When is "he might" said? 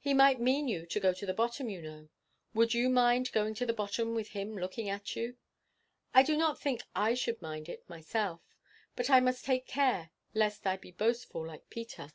0.00-0.40